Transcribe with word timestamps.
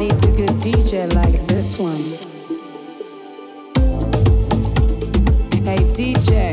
needs 0.00 0.24
a 0.24 0.32
good 0.32 0.48
DJ 0.64 1.12
like 1.14 1.38
this 1.46 1.78
one. 1.78 2.00
Hey, 5.62 5.76
DJ. 5.92 6.49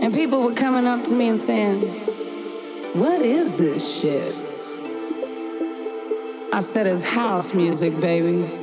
And 0.00 0.12
people 0.12 0.42
were 0.42 0.54
coming 0.54 0.86
up 0.86 1.04
to 1.04 1.14
me 1.14 1.28
and 1.28 1.40
saying, 1.40 1.80
What 2.94 3.22
is 3.22 3.54
this 3.56 4.00
shit? 4.00 4.34
I 6.52 6.60
said, 6.60 6.86
It's 6.86 7.04
house 7.08 7.54
music, 7.54 7.98
baby. 8.00 8.57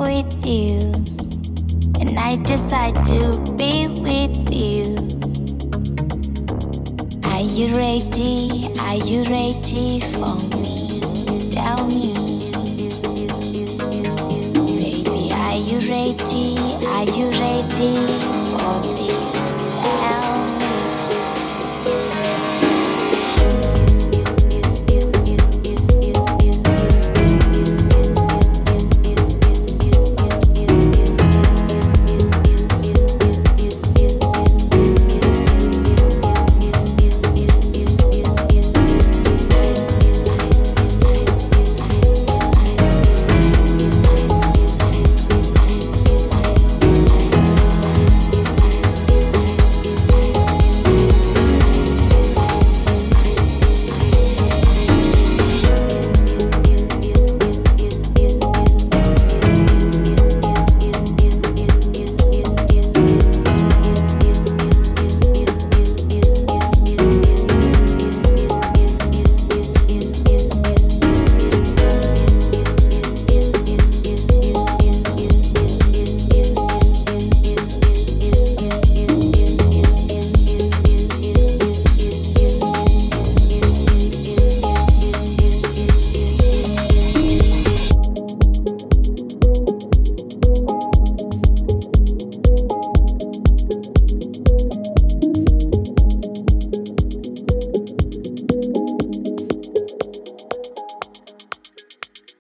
With 0.00 0.46
you, 0.46 0.92
and 2.00 2.18
I 2.18 2.36
decide 2.36 2.94
to 3.04 3.38
be 3.56 3.86
with 4.00 4.50
you. 4.50 4.96
Are 7.24 7.42
you 7.42 7.76
ready? 7.76 8.70
Are 8.80 8.96
you 8.96 9.24
ready 9.24 10.00
for 10.00 10.36
me? 10.56 11.00
Tell 11.50 11.86
me. 11.86 12.14
Baby, 14.80 15.32
are 15.32 15.60
you 15.68 15.78
ready? 15.92 16.56
Are 16.86 17.04
you 17.04 17.28
ready? 17.38 19.09